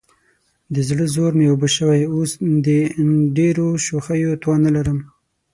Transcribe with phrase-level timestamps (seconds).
[0.73, 2.31] د زړه زور مې اوبه شوی، اوس
[2.65, 2.95] دې د
[3.37, 4.99] ډېرو شوخیو توان نه لرم.